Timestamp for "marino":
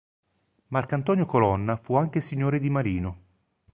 2.71-3.19